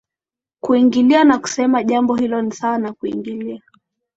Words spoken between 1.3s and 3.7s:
kusema jambo hilo ni sawa na kuingilia